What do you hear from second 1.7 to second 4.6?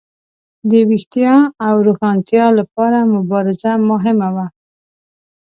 روښانتیا لپاره مبارزه مهمه وه.